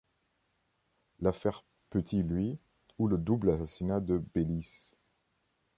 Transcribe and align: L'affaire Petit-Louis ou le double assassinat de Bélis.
L'affaire 1.19 1.63
Petit-Louis 1.91 2.57
ou 2.97 3.07
le 3.07 3.19
double 3.19 3.51
assassinat 3.51 3.99
de 3.99 4.17
Bélis. 4.33 4.93